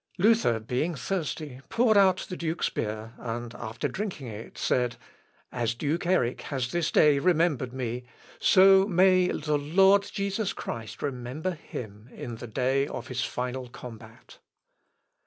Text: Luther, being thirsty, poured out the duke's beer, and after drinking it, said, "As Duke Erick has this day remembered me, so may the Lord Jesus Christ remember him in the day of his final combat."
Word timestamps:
Luther, 0.17 0.59
being 0.59 0.95
thirsty, 0.95 1.61
poured 1.69 1.95
out 1.95 2.25
the 2.27 2.35
duke's 2.35 2.69
beer, 2.69 3.13
and 3.19 3.53
after 3.53 3.87
drinking 3.87 4.25
it, 4.29 4.57
said, 4.57 4.95
"As 5.51 5.75
Duke 5.75 6.07
Erick 6.07 6.41
has 6.41 6.71
this 6.71 6.89
day 6.89 7.19
remembered 7.19 7.71
me, 7.71 8.05
so 8.39 8.87
may 8.87 9.27
the 9.27 9.59
Lord 9.59 10.01
Jesus 10.11 10.53
Christ 10.53 11.03
remember 11.03 11.51
him 11.51 12.09
in 12.13 12.37
the 12.37 12.47
day 12.47 12.87
of 12.87 13.09
his 13.09 13.21
final 13.23 13.69
combat." 13.69 14.39